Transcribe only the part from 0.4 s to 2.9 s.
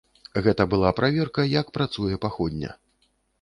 Гэта была праверка, як працуе паходня.